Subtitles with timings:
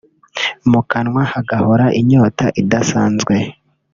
[0.71, 3.35] mu kanwa hagahora inyota idasanzwe